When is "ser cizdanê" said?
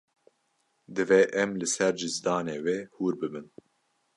1.73-2.57